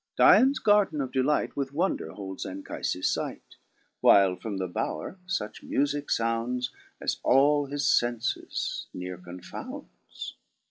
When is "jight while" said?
3.13-4.35